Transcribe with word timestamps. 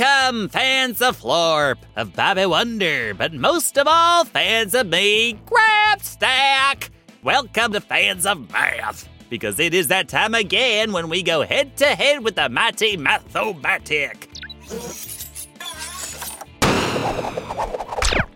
Welcome, 0.00 0.48
fans 0.48 1.02
of 1.02 1.20
Florp, 1.20 1.76
of 1.94 2.16
Bobby 2.16 2.46
Wonder, 2.46 3.12
but 3.12 3.34
most 3.34 3.76
of 3.76 3.86
all, 3.86 4.24
fans 4.24 4.74
of 4.74 4.86
me, 4.86 5.38
Grabstack. 5.44 6.88
Welcome 7.22 7.74
to 7.74 7.82
fans 7.82 8.24
of 8.24 8.50
math, 8.50 9.06
because 9.28 9.60
it 9.60 9.74
is 9.74 9.88
that 9.88 10.08
time 10.08 10.34
again 10.34 10.92
when 10.92 11.10
we 11.10 11.22
go 11.22 11.42
head 11.42 11.76
to 11.78 11.84
head 11.84 12.24
with 12.24 12.36
the 12.36 12.48
mighty 12.48 12.96
Mathomatic. 12.96 14.26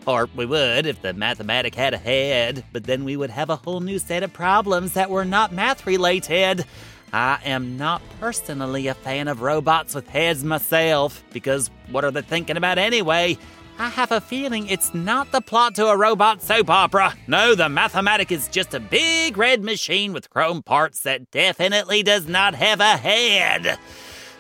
Or 0.06 0.28
we 0.36 0.44
would 0.44 0.84
if 0.84 1.00
the 1.00 1.14
Mathomatic 1.14 1.74
had 1.74 1.94
a 1.94 1.98
head, 1.98 2.62
but 2.74 2.84
then 2.84 3.04
we 3.04 3.16
would 3.16 3.30
have 3.30 3.48
a 3.48 3.56
whole 3.56 3.80
new 3.80 3.98
set 3.98 4.22
of 4.22 4.34
problems 4.34 4.92
that 4.92 5.08
were 5.08 5.25
not 5.25 5.50
math 5.50 5.86
related. 5.86 6.67
I 7.14 7.39
am 7.45 7.77
not 7.77 8.03
personally 8.18 8.89
a 8.89 8.95
fan 8.95 9.29
of 9.29 9.41
robots 9.41 9.95
with 9.95 10.09
heads 10.09 10.43
myself, 10.43 11.23
because 11.32 11.71
what 11.93 12.04
are 12.04 12.11
they 12.11 12.23
thinking 12.23 12.57
about 12.57 12.77
anyway? 12.77 13.39
I 13.79 13.89
have 13.89 14.11
a 14.11 14.21
feeling 14.21 14.67
it's 14.67 14.93
not 14.95 15.31
the 15.31 15.40
plot 15.40 15.77
to 15.77 15.87
a 15.87 15.96
robot 15.96 16.43
soap 16.43 16.68
opera. 16.71 17.14
No, 17.29 17.54
the 17.54 17.68
Mathomatic 17.68 18.32
is 18.32 18.49
just 18.49 18.75
a 18.75 18.81
big 18.81 19.37
red 19.37 19.63
machine 19.63 20.13
with 20.13 20.29
chrome 20.29 20.64
parts 20.64 21.03
that 21.03 21.31
definitely 21.31 22.03
does 22.03 22.27
not 22.27 22.57
have 22.57 22.81
a 22.81 22.96
head. 22.96 23.79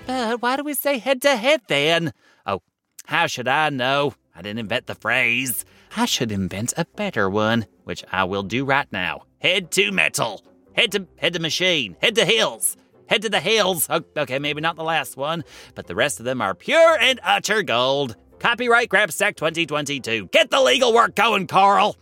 But 0.08 0.42
why 0.42 0.56
do 0.56 0.64
we 0.64 0.74
say 0.74 0.98
head 0.98 1.22
to 1.22 1.36
head 1.36 1.60
then? 1.68 2.12
Oh, 2.44 2.60
how 3.06 3.28
should 3.28 3.46
I 3.46 3.70
know? 3.70 4.14
I 4.34 4.42
didn't 4.42 4.58
invent 4.58 4.88
the 4.88 4.96
phrase. 4.96 5.64
I 5.96 6.06
should 6.06 6.32
invent 6.32 6.74
a 6.76 6.86
better 6.86 7.30
one, 7.30 7.66
which 7.84 8.04
I 8.10 8.24
will 8.24 8.42
do 8.42 8.64
right 8.64 8.90
now. 8.90 9.26
Head 9.38 9.70
to 9.72 9.92
metal. 9.92 10.42
Head 10.74 10.92
to 10.92 11.06
head 11.16 11.32
to 11.34 11.40
machine. 11.40 11.96
Head 12.00 12.14
to 12.16 12.24
hills. 12.24 12.76
Head 13.06 13.22
to 13.22 13.28
the 13.28 13.40
hills. 13.40 13.88
Okay, 13.90 14.38
maybe 14.38 14.60
not 14.60 14.76
the 14.76 14.84
last 14.84 15.16
one, 15.16 15.44
but 15.74 15.86
the 15.86 15.94
rest 15.94 16.18
of 16.18 16.24
them 16.24 16.40
are 16.40 16.54
pure 16.54 16.96
and 16.98 17.20
utter 17.22 17.62
gold. 17.62 18.16
Copyright 18.38 18.88
Grabstack 18.88 19.36
2022. 19.36 20.26
Get 20.26 20.50
the 20.50 20.60
legal 20.60 20.92
work 20.92 21.14
going, 21.14 21.46
Carl. 21.46 21.96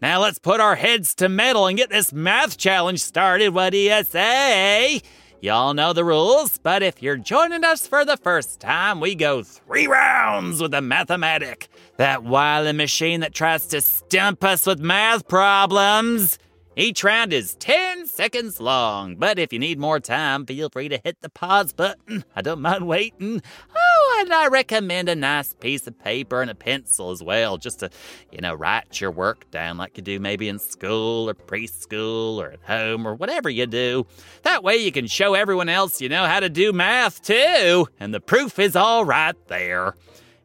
Now 0.00 0.20
let's 0.20 0.38
put 0.38 0.60
our 0.60 0.74
heads 0.74 1.14
to 1.16 1.28
metal 1.28 1.66
and 1.66 1.76
get 1.78 1.90
this 1.90 2.12
math 2.12 2.56
challenge 2.58 3.00
started. 3.00 3.54
What 3.54 3.70
do 3.70 3.78
you 3.78 4.02
say? 4.04 5.02
Y'all 5.40 5.74
know 5.74 5.92
the 5.92 6.04
rules, 6.04 6.58
but 6.58 6.82
if 6.84 7.02
you're 7.02 7.16
joining 7.16 7.64
us 7.64 7.86
for 7.86 8.04
the 8.04 8.16
first 8.16 8.60
time, 8.60 9.00
we 9.00 9.14
go 9.14 9.42
three 9.42 9.88
rounds 9.88 10.60
with 10.60 10.70
the 10.70 10.80
Mathomatic. 10.80 11.66
That 11.96 12.22
wily 12.22 12.72
machine 12.72 13.20
that 13.20 13.34
tries 13.34 13.66
to 13.66 13.80
stump 13.80 14.44
us 14.44 14.66
with 14.66 14.78
math 14.78 15.26
problems. 15.26 16.38
Each 16.74 17.04
round 17.04 17.34
is 17.34 17.54
10 17.56 18.06
seconds 18.06 18.58
long, 18.58 19.16
but 19.16 19.38
if 19.38 19.52
you 19.52 19.58
need 19.58 19.78
more 19.78 20.00
time, 20.00 20.46
feel 20.46 20.70
free 20.70 20.88
to 20.88 20.98
hit 21.04 21.20
the 21.20 21.28
pause 21.28 21.74
button. 21.74 22.24
I 22.34 22.40
don't 22.40 22.62
mind 22.62 22.86
waiting. 22.86 23.42
Oh, 23.76 24.18
and 24.22 24.32
I 24.32 24.46
recommend 24.46 25.10
a 25.10 25.14
nice 25.14 25.52
piece 25.52 25.86
of 25.86 25.98
paper 25.98 26.40
and 26.40 26.50
a 26.50 26.54
pencil 26.54 27.10
as 27.10 27.22
well, 27.22 27.58
just 27.58 27.80
to, 27.80 27.90
you 28.30 28.40
know, 28.40 28.54
write 28.54 29.02
your 29.02 29.10
work 29.10 29.50
down 29.50 29.76
like 29.76 29.98
you 29.98 30.02
do 30.02 30.18
maybe 30.18 30.48
in 30.48 30.58
school 30.58 31.28
or 31.28 31.34
preschool 31.34 32.38
or 32.38 32.52
at 32.52 32.62
home 32.62 33.06
or 33.06 33.16
whatever 33.16 33.50
you 33.50 33.66
do. 33.66 34.06
That 34.42 34.64
way 34.64 34.78
you 34.78 34.92
can 34.92 35.06
show 35.06 35.34
everyone 35.34 35.68
else 35.68 36.00
you 36.00 36.08
know 36.08 36.24
how 36.24 36.40
to 36.40 36.48
do 36.48 36.72
math 36.72 37.20
too, 37.20 37.86
and 38.00 38.14
the 38.14 38.20
proof 38.20 38.58
is 38.58 38.76
all 38.76 39.04
right 39.04 39.36
there. 39.48 39.94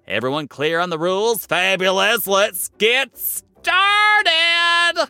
Everyone 0.05 0.49
clear 0.49 0.81
on 0.81 0.89
the 0.89 0.99
rules? 0.99 1.45
Fabulous. 1.45 2.27
Let's 2.27 2.67
get 2.77 3.17
started. 3.17 5.09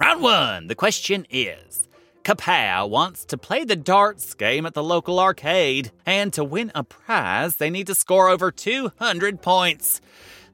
Round 0.00 0.22
one. 0.22 0.66
The 0.66 0.74
question 0.74 1.26
is 1.30 1.88
Kapow 2.24 2.88
wants 2.88 3.24
to 3.24 3.36
play 3.36 3.64
the 3.64 3.74
darts 3.74 4.34
game 4.34 4.64
at 4.64 4.74
the 4.74 4.82
local 4.82 5.18
arcade, 5.18 5.90
and 6.06 6.32
to 6.32 6.44
win 6.44 6.70
a 6.74 6.84
prize, 6.84 7.56
they 7.56 7.68
need 7.68 7.88
to 7.88 7.94
score 7.94 8.28
over 8.28 8.52
200 8.52 9.42
points. 9.42 10.00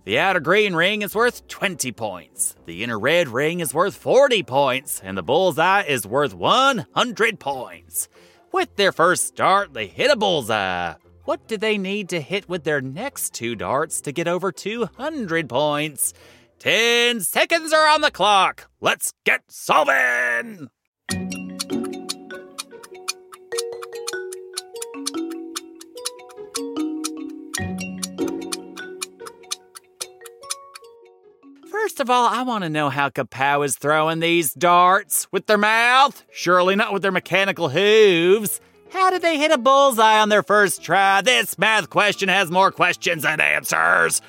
The 0.04 0.18
outer 0.18 0.40
green 0.40 0.74
ring 0.74 1.02
is 1.02 1.14
worth 1.14 1.46
20 1.48 1.92
points, 1.92 2.56
the 2.64 2.82
inner 2.82 2.98
red 2.98 3.28
ring 3.28 3.60
is 3.60 3.74
worth 3.74 3.94
40 3.94 4.42
points, 4.44 5.02
and 5.04 5.18
the 5.18 5.22
bullseye 5.22 5.82
is 5.82 6.06
worth 6.06 6.32
100 6.32 7.38
points. 7.38 8.08
With 8.50 8.76
their 8.76 8.92
first 8.92 9.36
dart, 9.36 9.74
they 9.74 9.86
hit 9.86 10.10
a 10.10 10.16
bullseye. 10.16 10.94
What 11.24 11.46
do 11.46 11.58
they 11.58 11.76
need 11.76 12.08
to 12.08 12.22
hit 12.22 12.48
with 12.48 12.64
their 12.64 12.80
next 12.80 13.34
two 13.34 13.54
darts 13.54 14.00
to 14.00 14.12
get 14.12 14.26
over 14.26 14.50
200 14.50 15.46
points? 15.46 16.14
10 16.58 17.20
seconds 17.20 17.72
are 17.72 17.86
on 17.86 18.00
the 18.00 18.10
clock. 18.10 18.68
Let's 18.80 19.12
get 19.24 19.42
solving! 19.48 20.68
First 31.70 32.00
of 32.00 32.10
all, 32.10 32.26
I 32.26 32.42
want 32.42 32.64
to 32.64 32.70
know 32.70 32.90
how 32.90 33.08
Kapow 33.08 33.64
is 33.64 33.76
throwing 33.76 34.18
these 34.18 34.52
darts. 34.52 35.28
With 35.30 35.46
their 35.46 35.58
mouth? 35.58 36.24
Surely 36.32 36.74
not 36.74 36.92
with 36.92 37.02
their 37.02 37.12
mechanical 37.12 37.68
hooves. 37.68 38.60
How 38.90 39.10
did 39.10 39.22
they 39.22 39.38
hit 39.38 39.52
a 39.52 39.58
bullseye 39.58 40.18
on 40.18 40.28
their 40.28 40.42
first 40.42 40.82
try? 40.82 41.22
This 41.22 41.56
math 41.56 41.88
question 41.88 42.28
has 42.28 42.50
more 42.50 42.72
questions 42.72 43.22
than 43.22 43.40
answers. 43.40 44.20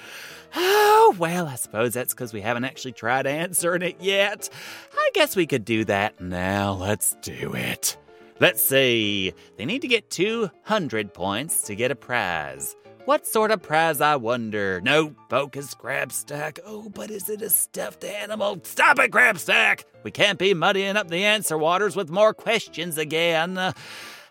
Oh, 0.55 1.15
well, 1.17 1.47
I 1.47 1.55
suppose 1.55 1.93
that's 1.93 2.13
because 2.13 2.33
we 2.33 2.41
haven't 2.41 2.65
actually 2.65 2.93
tried 2.93 3.27
answering 3.27 3.81
it 3.81 3.97
yet. 3.99 4.49
I 4.93 5.09
guess 5.13 5.35
we 5.35 5.47
could 5.47 5.65
do 5.65 5.85
that 5.85 6.19
now. 6.21 6.73
Let's 6.73 7.15
do 7.21 7.53
it. 7.53 7.97
Let's 8.39 8.61
see. 8.61 9.33
They 9.57 9.65
need 9.65 9.81
to 9.81 9.87
get 9.87 10.09
200 10.09 11.13
points 11.13 11.63
to 11.63 11.75
get 11.75 11.91
a 11.91 11.95
prize. 11.95 12.75
What 13.05 13.25
sort 13.25 13.51
of 13.51 13.61
prize, 13.61 14.01
I 14.01 14.17
wonder? 14.17 14.81
No, 14.81 15.15
focus, 15.29 15.73
Grabstack. 15.73 16.59
Oh, 16.65 16.89
but 16.89 17.09
is 17.09 17.27
it 17.29 17.41
a 17.41 17.49
stuffed 17.49 18.03
animal? 18.03 18.59
Stop 18.63 18.99
it, 18.99 19.11
Grabstack! 19.11 19.83
We 20.03 20.11
can't 20.11 20.37
be 20.37 20.53
muddying 20.53 20.95
up 20.95 21.07
the 21.07 21.25
answer 21.25 21.57
waters 21.57 21.95
with 21.95 22.11
more 22.11 22.33
questions 22.33 22.97
again. 22.97 23.73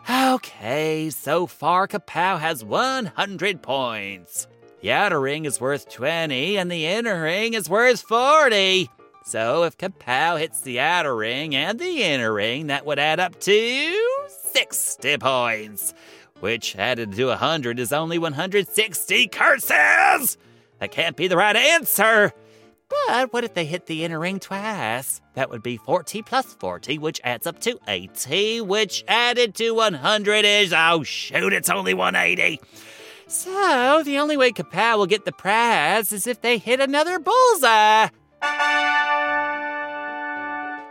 Okay, 0.08 1.10
so 1.10 1.46
far 1.46 1.88
Kapow 1.88 2.38
has 2.38 2.64
100 2.64 3.62
points. 3.62 4.46
The 4.80 4.92
outer 4.92 5.20
ring 5.20 5.44
is 5.44 5.60
worth 5.60 5.90
20 5.90 6.56
and 6.56 6.70
the 6.70 6.86
inner 6.86 7.22
ring 7.22 7.54
is 7.54 7.68
worth 7.68 8.00
40. 8.02 8.88
So 9.24 9.64
if 9.64 9.76
Kapow 9.76 10.38
hits 10.38 10.60
the 10.60 10.78
outer 10.78 11.16
ring 11.16 11.54
and 11.54 11.78
the 11.78 12.04
inner 12.04 12.32
ring, 12.32 12.68
that 12.68 12.86
would 12.86 12.98
add 12.98 13.18
up 13.18 13.40
to 13.40 14.18
60 14.52 15.18
points, 15.18 15.94
which 16.40 16.76
added 16.76 17.12
to 17.12 17.26
100 17.26 17.80
is 17.80 17.92
only 17.92 18.18
160 18.18 19.26
curses. 19.28 20.38
That 20.78 20.92
can't 20.92 21.16
be 21.16 21.26
the 21.26 21.36
right 21.36 21.56
answer. 21.56 22.32
But 22.88 23.32
what 23.32 23.44
if 23.44 23.54
they 23.54 23.66
hit 23.66 23.86
the 23.86 24.04
inner 24.04 24.20
ring 24.20 24.38
twice? 24.38 25.20
That 25.34 25.50
would 25.50 25.62
be 25.62 25.76
40 25.76 26.22
plus 26.22 26.54
40, 26.54 26.98
which 26.98 27.20
adds 27.24 27.46
up 27.46 27.58
to 27.60 27.78
80, 27.86 28.62
which 28.62 29.04
added 29.08 29.56
to 29.56 29.72
100 29.72 30.44
is, 30.44 30.72
oh 30.72 31.02
shoot, 31.02 31.52
it's 31.52 31.68
only 31.68 31.94
180. 31.94 32.60
So 33.28 34.02
the 34.04 34.18
only 34.18 34.38
way 34.38 34.52
Kapow 34.52 34.96
will 34.96 35.06
get 35.06 35.26
the 35.26 35.32
prize 35.32 36.12
is 36.12 36.26
if 36.26 36.40
they 36.40 36.56
hit 36.56 36.80
another 36.80 37.18
bullseye. 37.18 38.08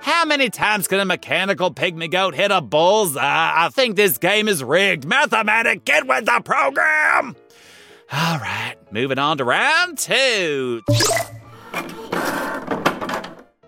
How 0.01 0.23
many 0.25 0.51
times 0.51 0.87
can 0.87 0.99
a 0.99 1.05
mechanical 1.05 1.73
pygmy 1.73 2.11
goat 2.11 2.35
hit 2.35 2.51
a 2.51 2.61
bullseye? 2.61 3.21
I 3.21 3.69
think 3.71 3.95
this 3.95 4.19
game 4.19 4.47
is 4.47 4.63
rigged. 4.63 5.05
Mathomatic, 5.05 5.83
get 5.83 6.07
with 6.07 6.25
the 6.25 6.39
program! 6.45 7.35
All 8.11 8.37
right, 8.37 8.75
moving 8.91 9.17
on 9.19 9.39
to 9.39 9.43
round 9.43 9.97
two. 9.97 10.83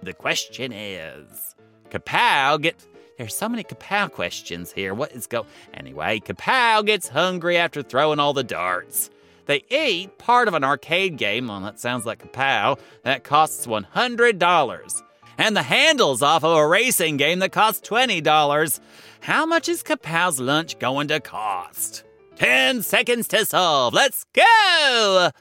The 0.01 0.13
question 0.13 0.71
is 0.71 1.55
Kapow 1.89 2.61
get. 2.61 2.85
There's 3.19 3.35
so 3.35 3.49
many 3.49 3.65
Kapow 3.65 4.09
questions 4.09 4.71
here. 4.71 4.93
What 4.93 5.11
is 5.11 5.27
go. 5.27 5.45
Anyway, 5.73 6.21
Kapow 6.21 6.85
gets 6.85 7.09
hungry 7.09 7.57
after 7.57 7.83
throwing 7.83 8.17
all 8.17 8.31
the 8.31 8.45
darts. 8.45 9.09
They 9.45 9.65
eat 9.69 10.17
part 10.17 10.47
of 10.47 10.53
an 10.53 10.63
arcade 10.63 11.17
game, 11.17 11.49
well, 11.49 11.59
that 11.59 11.81
sounds 11.81 12.05
like 12.05 12.23
Kapow, 12.23 12.79
that 13.03 13.25
costs 13.25 13.67
$100. 13.67 15.03
And 15.37 15.53
the 15.53 15.63
handles 15.63 16.21
off 16.21 16.45
of 16.45 16.55
a 16.55 16.65
racing 16.65 17.17
game 17.17 17.39
that 17.39 17.51
costs 17.51 17.85
$20. 17.89 18.79
How 19.19 19.45
much 19.45 19.67
is 19.67 19.83
Kapow's 19.83 20.39
lunch 20.39 20.79
going 20.79 21.09
to 21.09 21.19
cost? 21.19 22.05
10 22.37 22.83
seconds 22.83 23.27
to 23.27 23.43
solve. 23.43 23.93
Let's 23.93 24.23
go! 24.31 25.31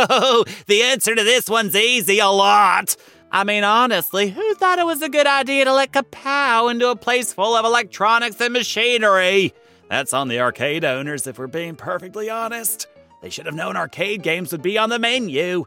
Oh, 0.00 0.44
the 0.66 0.82
answer 0.82 1.14
to 1.14 1.24
this 1.24 1.48
one's 1.48 1.74
easy 1.74 2.20
a 2.20 2.28
lot. 2.28 2.94
I 3.32 3.42
mean, 3.42 3.64
honestly, 3.64 4.30
who 4.30 4.54
thought 4.54 4.78
it 4.78 4.86
was 4.86 5.02
a 5.02 5.08
good 5.08 5.26
idea 5.26 5.64
to 5.64 5.74
let 5.74 5.92
Kapow 5.92 6.70
into 6.70 6.88
a 6.88 6.96
place 6.96 7.32
full 7.32 7.56
of 7.56 7.64
electronics 7.64 8.40
and 8.40 8.52
machinery? 8.52 9.52
That's 9.90 10.12
on 10.12 10.28
the 10.28 10.40
arcade 10.40 10.84
owners, 10.84 11.26
if 11.26 11.38
we're 11.38 11.48
being 11.48 11.74
perfectly 11.74 12.30
honest. 12.30 12.86
They 13.20 13.30
should 13.30 13.46
have 13.46 13.56
known 13.56 13.76
arcade 13.76 14.22
games 14.22 14.52
would 14.52 14.62
be 14.62 14.78
on 14.78 14.88
the 14.88 15.00
menu. 15.00 15.64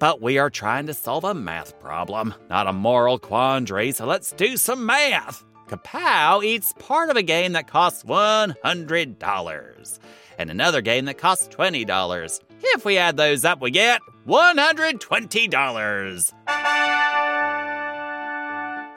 But 0.00 0.20
we 0.20 0.38
are 0.38 0.50
trying 0.50 0.86
to 0.88 0.94
solve 0.94 1.24
a 1.24 1.34
math 1.34 1.78
problem, 1.78 2.34
not 2.48 2.66
a 2.66 2.72
moral 2.72 3.18
quandary, 3.18 3.92
so 3.92 4.06
let's 4.06 4.32
do 4.32 4.56
some 4.56 4.84
math. 4.84 5.44
Kapow 5.68 6.42
eats 6.44 6.74
part 6.78 7.10
of 7.10 7.16
a 7.16 7.22
game 7.22 7.52
that 7.52 7.68
costs 7.68 8.02
$100 8.02 9.98
and 10.40 10.50
another 10.50 10.80
game 10.80 11.04
that 11.04 11.18
costs 11.18 11.46
$20. 11.48 12.40
If 12.62 12.86
we 12.86 12.96
add 12.96 13.18
those 13.18 13.44
up, 13.44 13.60
we 13.60 13.70
get 13.70 14.00
$120. 14.26 16.32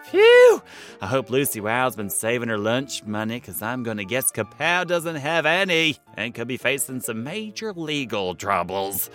Phew! 0.06 0.62
I 1.02 1.08
hope 1.08 1.30
Lucy 1.30 1.60
Wow's 1.60 1.98
been 1.98 2.10
saving 2.10 2.48
her 2.48 2.58
lunch 2.58 3.04
money 3.04 3.42
because 3.42 3.62
I'm 3.62 3.84
going 3.84 3.98
to 3.98 4.06
guess 4.06 4.32
Kapow 4.32 4.88
doesn't 4.88 5.18
have 5.18 5.46
any 5.46 5.98
and 6.16 6.34
could 6.34 6.48
be 6.48 6.56
facing 6.56 7.02
some 7.02 7.26
major 7.26 7.74
legal 7.74 8.36
troubles. 8.36 9.10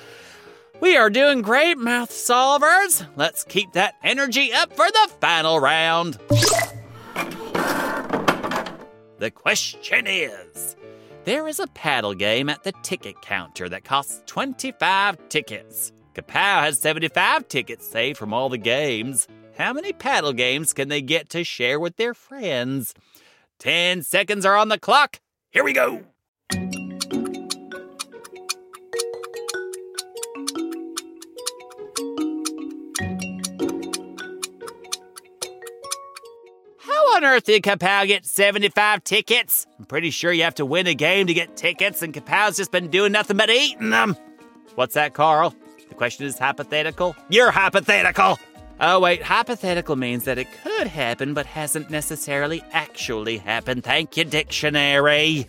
We 0.80 0.98
are 0.98 1.08
doing 1.08 1.40
great, 1.40 1.78
mouth 1.78 2.10
solvers. 2.10 3.06
Let's 3.16 3.42
keep 3.42 3.72
that 3.72 3.94
energy 4.04 4.52
up 4.52 4.75
for 4.75 4.86
the 4.86 5.08
final 5.19 5.60
round. 5.60 6.19
The 9.19 9.30
question 9.30 10.06
is 10.06 10.76
There 11.28 11.46
is 11.46 11.60
a 11.60 11.66
paddle 11.66 12.14
game 12.14 12.48
at 12.48 12.62
the 12.62 12.72
ticket 12.82 13.20
counter 13.20 13.69
that 13.69 13.84
costs 13.84 14.22
25 14.25 15.28
tickets. 15.28 15.92
Kapow 16.14 16.62
has 16.62 16.78
75 16.78 17.46
tickets 17.48 17.86
saved 17.86 18.16
from 18.16 18.32
all 18.32 18.48
the 18.48 18.56
games. 18.56 19.28
How 19.58 19.75
many 19.75 19.92
paddle 19.92 20.32
games 20.32 20.72
can 20.72 20.88
they 20.88 21.02
get 21.02 21.28
to 21.28 21.44
share 21.44 21.78
with 21.78 21.98
their 21.98 22.14
friends? 22.14 22.94
10 23.58 24.04
seconds 24.04 24.46
are 24.46 24.56
on 24.56 24.70
the 24.70 24.78
clock. 24.78 25.20
Here 25.50 25.62
we 25.62 25.75
go. 25.75 26.02
How 36.78 37.16
on 37.16 37.25
earth 37.26 37.44
did 37.44 37.62
Kapow 37.62 38.06
get 38.06 38.25
75 38.25 39.04
tickets? 39.04 39.66
I'm 39.78 39.84
pretty 39.84 40.10
sure 40.10 40.32
you 40.32 40.42
have 40.42 40.56
to 40.56 40.66
win 40.66 40.86
a 40.88 40.94
game 40.94 41.28
to 41.28 41.34
get 41.34 41.56
tickets, 41.56 42.02
and 42.02 42.12
Kapow's 42.12 42.56
just 42.56 42.72
been 42.72 42.88
doing 42.88 43.12
nothing 43.12 43.36
but 43.36 43.48
eating 43.48 43.90
them. 43.90 44.16
What's 44.75 44.94
that, 44.94 45.14
Carl? 45.14 45.54
The 45.88 45.94
question 45.94 46.26
is 46.26 46.38
hypothetical? 46.38 47.14
You're 47.28 47.52
hypothetical! 47.52 48.38
Oh, 48.80 49.00
wait, 49.00 49.22
hypothetical 49.22 49.96
means 49.96 50.25
that 50.25 50.38
it 50.38 50.48
could 50.62 50.86
happen 50.86 51.34
but 51.34 51.46
hasn't 51.46 51.90
necessarily 51.90 52.62
actually 52.72 53.38
happened. 53.38 53.84
Thank 53.84 54.16
you, 54.16 54.25
dictionary. 54.25 55.46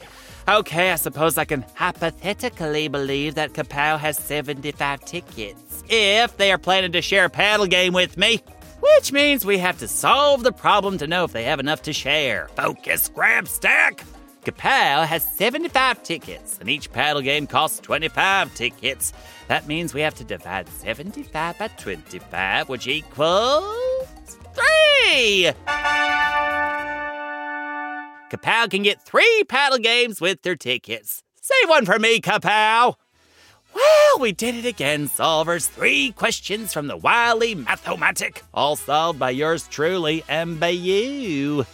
Okay, 0.48 0.92
I 0.92 0.96
suppose 0.96 1.38
I 1.38 1.46
can 1.46 1.64
hypothetically 1.76 2.88
believe 2.88 3.36
that 3.36 3.54
Kapow 3.54 4.00
has 4.00 4.18
75 4.18 5.06
tickets 5.06 5.84
if 5.90 6.38
they 6.38 6.52
are 6.52 6.58
planning 6.58 6.92
to 6.94 7.02
share 7.02 7.26
a 7.26 7.30
paddle 7.30 7.68
game 7.68 7.94
with 7.94 8.18
me. 8.18 8.42
Which 8.80 9.12
means 9.12 9.46
we 9.46 9.58
have 9.58 9.78
to 9.80 9.88
solve 9.88 10.44
the 10.44 10.52
problem 10.52 10.98
to 11.00 11.08
know 11.08 11.24
if 11.26 11.34
they 11.34 11.44
have 11.44 11.60
enough 11.60 11.82
to 11.84 11.94
share. 11.94 12.48
Focus, 12.56 13.10
grab, 13.10 13.48
stack! 13.48 14.04
Kapow 14.50 15.06
has 15.06 15.24
75 15.24 16.02
tickets, 16.02 16.58
and 16.60 16.70
each 16.70 16.92
paddle 16.92 17.22
game 17.22 17.46
costs 17.46 17.80
25 17.82 18.56
tickets. 18.56 19.14
That 19.48 19.68
means 19.68 19.94
we 19.94 20.02
have 20.02 20.16
to 20.16 20.24
divide 20.24 20.68
75 20.68 21.60
by 21.60 21.68
25, 21.68 22.68
which 22.68 22.88
equals 22.88 24.38
3! 25.06 25.52
Kapow 28.32 28.70
can 28.70 28.82
get 28.82 29.02
three 29.02 29.44
paddle 29.48 29.78
games 29.78 30.20
with 30.20 30.42
their 30.42 30.56
tickets. 30.56 31.24
Save 31.40 31.70
one 31.70 31.86
for 31.86 32.00
me, 32.00 32.20
Kapow! 32.20 32.96
Well, 33.76 34.20
we 34.20 34.32
did 34.32 34.56
it 34.56 34.66
again, 34.66 35.08
solvers. 35.10 35.68
Three 35.68 36.12
questions 36.12 36.74
from 36.74 36.88
the 36.88 36.98
wily 36.98 37.56
Mathomatic, 37.56 38.42
all 38.52 38.76
solved 38.76 39.20
by 39.20 39.30
yours 39.30 39.68
truly 39.68 40.24
you. 40.72 41.68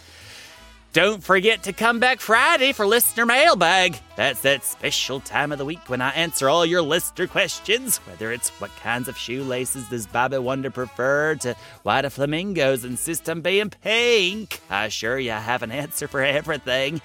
Don't 0.96 1.22
forget 1.22 1.64
to 1.64 1.74
come 1.74 2.00
back 2.00 2.20
Friday 2.20 2.72
for 2.72 2.86
Listener 2.86 3.26
Mailbag. 3.26 3.98
That's 4.16 4.40
that 4.40 4.64
special 4.64 5.20
time 5.20 5.52
of 5.52 5.58
the 5.58 5.64
week 5.66 5.90
when 5.90 6.00
I 6.00 6.08
answer 6.12 6.48
all 6.48 6.64
your 6.64 6.80
listener 6.80 7.26
questions, 7.26 7.98
whether 7.98 8.32
it's 8.32 8.48
what 8.62 8.74
kinds 8.76 9.06
of 9.06 9.18
shoelaces 9.18 9.90
does 9.90 10.06
Bobby 10.06 10.38
Wonder 10.38 10.70
prefer 10.70 11.34
to 11.34 11.54
why 11.82 12.00
do 12.00 12.08
flamingos 12.08 12.86
insist 12.86 13.28
on 13.28 13.42
being 13.42 13.68
pink. 13.68 14.62
I 14.70 14.86
assure 14.86 15.18
you 15.18 15.32
I 15.32 15.40
have 15.40 15.62
an 15.62 15.70
answer 15.70 16.08
for 16.08 16.22
everything. 16.22 17.02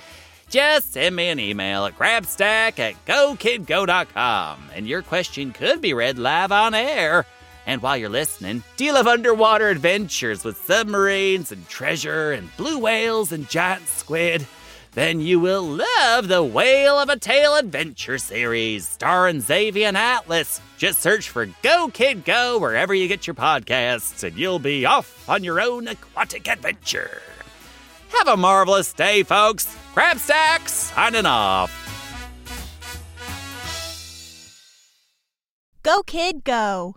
Just 0.49 0.93
send 0.93 1.13
me 1.13 1.27
an 1.27 1.41
email 1.41 1.83
at 1.83 1.99
grabstack 1.99 2.79
at 2.79 2.93
gokidgo.com 3.05 4.69
and 4.73 4.87
your 4.87 5.01
question 5.01 5.51
could 5.51 5.81
be 5.81 5.93
read 5.93 6.17
live 6.17 6.53
on 6.53 6.73
air. 6.73 7.25
And 7.65 7.81
while 7.81 7.97
you're 7.97 8.09
listening, 8.09 8.63
deal 8.77 8.95
of 8.97 9.07
underwater 9.07 9.69
adventures 9.69 10.43
with 10.43 10.57
submarines 10.57 11.51
and 11.51 11.67
treasure 11.67 12.31
and 12.31 12.55
blue 12.57 12.79
whales 12.79 13.31
and 13.31 13.47
giant 13.49 13.87
squid? 13.87 14.47
Then 14.93 15.21
you 15.21 15.39
will 15.39 15.63
love 15.63 16.27
the 16.27 16.43
Whale 16.43 16.99
of 16.99 17.07
a 17.07 17.17
Tale 17.17 17.55
Adventure 17.55 18.17
series 18.17 18.87
starring 18.87 19.39
Xavier 19.39 19.87
and 19.87 19.95
Atlas. 19.95 20.59
Just 20.77 20.99
search 20.99 21.29
for 21.29 21.45
Go 21.61 21.89
Kid 21.93 22.25
Go 22.25 22.59
wherever 22.59 22.93
you 22.93 23.07
get 23.07 23.25
your 23.25 23.33
podcasts, 23.33 24.21
and 24.23 24.35
you'll 24.35 24.59
be 24.59 24.85
off 24.85 25.29
on 25.29 25.45
your 25.45 25.61
own 25.61 25.87
aquatic 25.87 26.49
adventure. 26.49 27.21
Have 28.09 28.27
a 28.27 28.35
marvelous 28.35 28.91
day, 28.91 29.23
folks. 29.23 29.73
Grabstack 29.95 30.67
signing 30.67 31.25
off. 31.25 31.77
Go, 35.83 36.03
kid, 36.03 36.43
go. 36.43 36.95